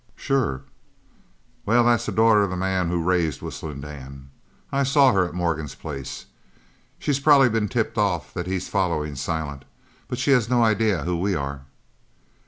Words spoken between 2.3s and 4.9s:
of the man that raised Whistling Dan. I